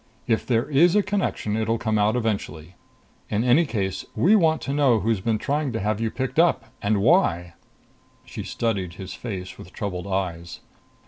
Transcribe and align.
If 0.25 0.47
there 0.47 0.67
is 0.67 0.95
a 0.95 1.03
connection, 1.03 1.55
it'll 1.55 1.77
come 1.77 1.99
out 1.99 2.15
eventually. 2.15 2.73
In 3.29 3.43
any 3.43 3.67
case, 3.67 4.03
we 4.15 4.35
want 4.35 4.59
to 4.63 4.73
know 4.73 4.99
who's 5.01 5.21
been 5.21 5.37
trying 5.37 5.71
to 5.73 5.79
have 5.79 6.01
you 6.01 6.09
picked 6.09 6.39
up 6.39 6.73
and 6.81 7.01
why." 7.03 7.53
She 8.25 8.41
studied 8.41 8.95
his 8.95 9.13
face 9.13 9.59
with 9.59 9.71
troubled 9.71 10.07
eyes. 10.07 10.61